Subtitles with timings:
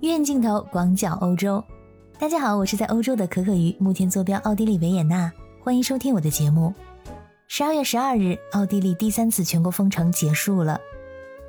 [0.00, 1.62] 远镜头广角欧洲。
[2.18, 6.74] 大家好，我是在欧洲的可可鱼，目前坐标奥地利维也纳，欢迎收听我的节目。
[7.48, 10.78] 十二月十二日，奥地利第三次全国封城结束了。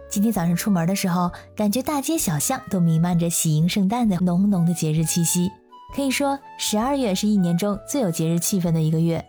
[0.09, 5.51] 今天早上出门的时候，感觉大街小巷都弥漫着喜迎圣诞的浓浓的节日气息。
[5.93, 9.23] 可以说，十二月是一年中最有节日气氛的一个月。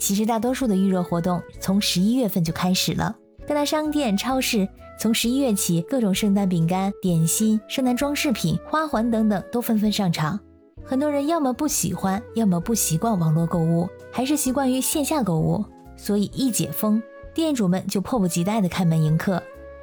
[0.00, 3.14] 其实，大多数的预热活动从十一月份就开始了。
[3.46, 4.68] 各大商店、超市
[4.98, 10.38] 从十一月起，各种圣诞饼干、点心、圣诞装饰品、花环等等都纷纷上场。
[10.84, 15.64] 很多人要么不喜欢，要么不习惯网络购物，还是习惯于线下购物。
[15.96, 17.00] 所以一解封，
[17.32, 19.40] 店主们就迫不及待地开门迎客，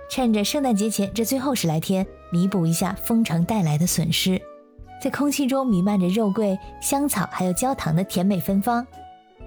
[0.10, 4.42] 趁着圣诞节前这最后十来天，弥补一下封城带来的损失。
[5.02, 8.86] 在空气中弥漫着肉桂、香草还有焦糖的甜美芬芳。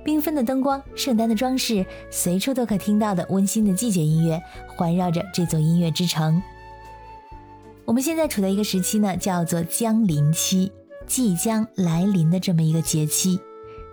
[0.08, 6.42] 缤纷的灯光，圣诞的装饰，随处都可听到的温馨的季节音乐，环绕着这座音乐之城。
[7.84, 10.72] 我们现在处在一个时期呢，叫做江临期，
[11.06, 13.38] 即将来临的这么一个节期。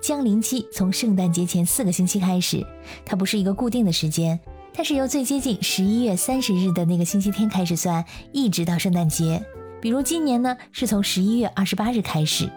[0.01, 2.65] 江临期从圣诞节前四个星期开始，
[3.05, 4.39] 它不是一个固定的时间，
[4.73, 9.45] 它是由最接近十一月三十日的那个星期天开始算，一直到圣诞节。
[9.81, 12.49] 比如今年呢，是从十一月二十八日开始。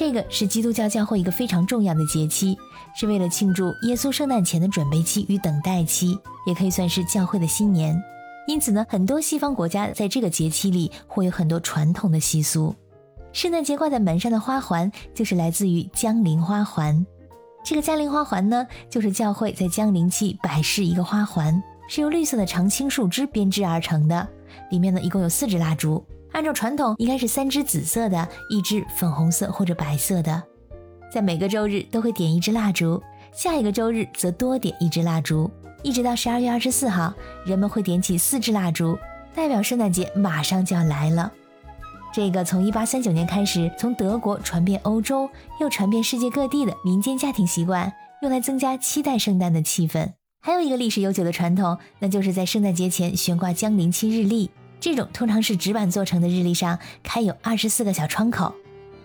[0.00, 2.56] 这个是基督教教会一个非常重要的节期，
[2.94, 8.02] 是为了庆祝耶稣圣诞前的准备期与等待期，也可以算是教会的新年。
[8.46, 12.74] 因此呢，很多西方国家在这个节期里会有很多传统的习俗。
[13.34, 17.04] 圣诞节挂在门上的花环就是来自于江陵花环。
[17.62, 24.26] 这个江陵花环呢，就是教会在江陵期摆饰一个花环，是由绿色的常青树枝编织而成的，
[24.70, 26.02] 里面呢一共有四支蜡烛。
[26.32, 30.42] 按照传统，应该是三支紫色的，一支粉红色或者白色的。
[31.12, 35.50] 在每个周日都会点一支蜡烛，下一个周日则多点一支蜡烛，
[35.82, 37.12] 一直到十二月二十四号，
[37.44, 38.96] 人们会点起四支蜡烛，
[39.34, 41.32] 代表圣诞节马上就要来了。
[42.12, 45.28] 这个从一八三九年开始从德国传遍欧洲，
[45.60, 47.92] 又传遍世界各地的民间家庭习惯，
[48.22, 50.12] 用来增加期待圣诞的气氛。
[50.40, 54.50] 还有一个历史悠久的传统，那就是在圣诞节前悬挂降临期日历。
[54.80, 58.54] 这种通常是纸板做成的日历上开有二十四个小窗口，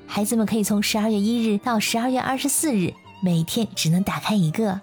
[0.08, 4.80] 孩子们可以从十二月一日到十二月二十四日，每天只能打开一个，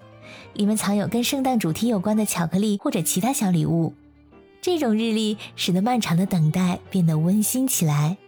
[0.53, 3.95] 里面藏有跟圣诞主题有关的巧克力或者其他小礼物。
[4.61, 8.19] 这种日历使得漫长的等待变得温馨起来。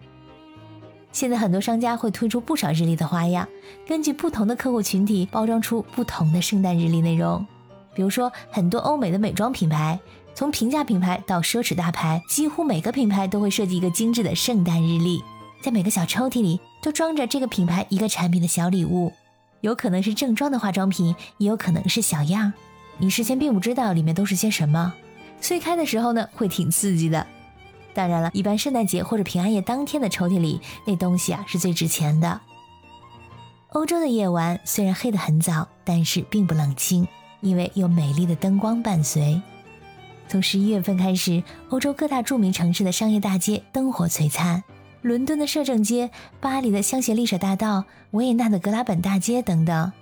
[1.12, 3.46] 现在很多商家会推出不少日历的花样，
[3.86, 7.46] 根据不同的客户群体包装出不同的圣诞日历内容。
[7.94, 10.00] 比如说，很多欧美的美妆品牌。
[10.34, 15.22] 从平价品牌到奢侈大牌，几乎每个品牌都会设计一个精致的圣诞日历，
[15.62, 19.12] 在每个小抽屉里都装着这个品牌一个产品的小礼物，
[19.60, 22.52] 有可能是正装的化妆品，也有可能是小样，
[22.98, 24.92] 你事先并不知道里面都是些什么，
[25.40, 27.24] 所以开的时候呢会挺刺激的。
[27.94, 32.40] 当然了，一般圣诞节或者平安夜当天的抽屉里那东西啊是最值钱的。
[33.68, 37.06] 欧洲的夜晚虽然黑得很早，但是并不冷清，
[37.40, 39.40] 因为有美丽的灯光伴随。
[40.28, 44.62] 从十一月份开始，欧洲各大著名城市的商业大街灯火璀璨，
[45.02, 49.92] 伦敦的摄政街、巴黎的香榭丽舍大道、维也纳的格拉本大街等等，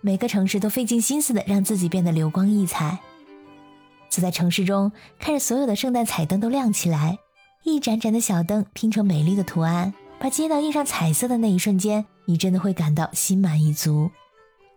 [0.00, 2.98] 每个城市都费尽心思的让自己变得流光溢彩。
[4.08, 7.18] 走在城市中，看着所有的圣诞彩灯都亮起来，
[7.64, 14.10] 一盏盏的小灯拼成美丽的图案，把街道印上彩色的那一瞬间，你真的会感到心满意足。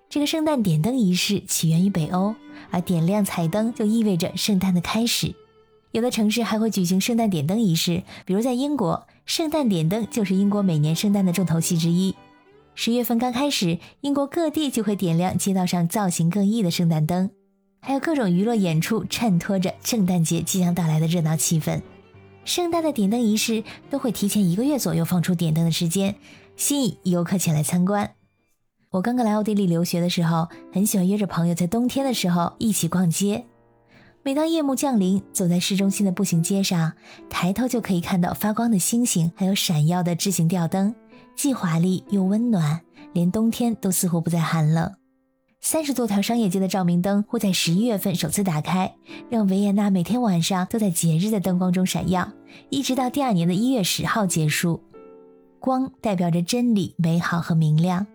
[0.09, 2.33] 这个圣诞点灯仪式起源于北欧，
[2.71, 5.35] 而点亮彩灯就意味着圣诞的开始。
[5.91, 12.15] 有的城市还会举行圣诞点灯仪式，比如在英国，圣诞点灯就是英国每年圣诞的重头戏之一。
[12.75, 17.31] 十月份刚开始，英国各地就会点亮街道上造型各异的圣诞灯，
[17.81, 21.81] 还有各种娱乐演出衬托着圣诞节即将到来的热闹气氛。
[22.45, 26.15] 圣诞的点灯仪式都会提前一个月左右放出点灯的时间，
[26.55, 28.11] 吸引游客前来参观。
[28.97, 33.45] 我刚刚来奥地利留学的时候，很喜欢约着朋友在冬天的时候一起逛街。
[34.23, 36.93] 每当夜幕降临，走在市中心的步行街上，
[37.29, 40.95] 抬头就可以看到发光的星星，还有闪耀的智行吊灯，
[41.35, 42.81] 既华丽又温暖，
[43.13, 44.91] 连冬天都似乎不再寒冷。
[45.61, 48.95] 三十多条商业街的照明灯会在十一月份首次打开，
[49.29, 52.31] 让维也纳每天晚上都在节日的灯光中闪耀，
[52.71, 54.81] 一直到第二年的一月十号结束。
[55.59, 58.07] 光代表着真理、美好和明亮。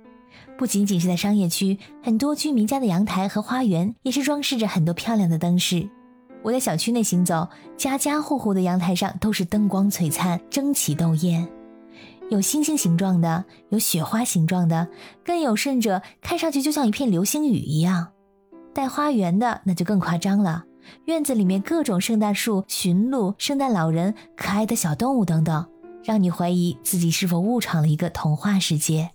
[0.59, 5.89] 不仅仅是在商业区，很多居民家的阳台和花园也是装饰着很多漂亮的灯饰。
[6.43, 11.49] 我在小区内行走，家家户户的阳台上都是灯光璀璨，争奇斗艳，
[12.31, 14.89] 有星星形状的，有雪花形状的，
[15.25, 18.09] 更有甚者看上去就像一片流星雨一样。
[18.75, 20.65] 带花园的那就更夸张了，
[21.07, 25.67] 院子里面各种圣诞树、驯鹿、圣诞老人、可爱的小动物等等，
[26.03, 29.11] 让你怀疑自己是否误闯了一个童话世界。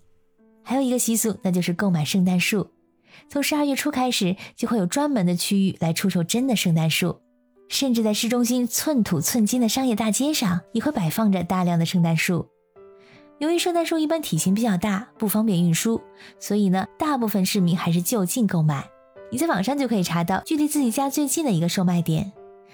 [0.67, 2.67] 还有一个习俗，那就是购买圣诞树。
[3.29, 7.21] 从十二月初开始，就会有专门的区域来出售真的圣诞树，
[7.69, 12.49] 甚至在市中心寸土寸金的商业大街上，也会摆放着大量的圣诞树。
[13.39, 16.01] 由于圣诞树一般体型比较大，不方便运输，
[16.37, 18.89] 所以呢，大部分市民还是就近购买。
[19.31, 22.33] 你在网上就可以查到距离自己家最近的一个售卖点，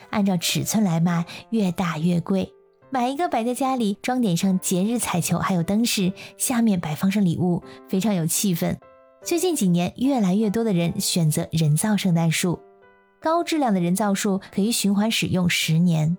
[0.09, 2.51] 按照尺寸来卖，越大越贵。
[2.93, 8.77] 买一个摆在家里，装点上节日彩球，还有灯饰，下面摆放上礼物，非常有气氛。
[9.23, 12.59] 最近几年，越来越多的人选择人造圣诞树，
[13.19, 16.15] 高质量的人造树可以循环使用十年。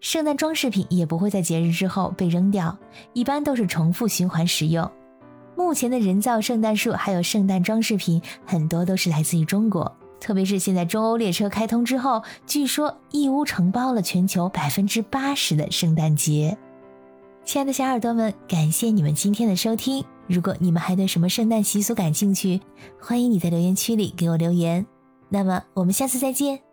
[0.00, 2.76] 圣诞装饰品也不会在节日之后被扔掉，
[3.14, 4.90] 一般都是重复循环使用。
[5.56, 9.90] 目前的人造圣诞树还有圣诞装饰品很多都是来自于中国，
[10.22, 16.56] 特别是现在中欧列车开通之后，据说义乌承包了全球百分之八十的圣诞节。
[17.44, 20.04] 亲爱的小耳朵们，感谢你们今天的收听。
[20.28, 22.60] 如果你们还对什么圣诞习俗感兴趣，
[23.00, 24.86] 欢迎你在留言区里给我留言。
[25.28, 26.71] 那么我们下次再见。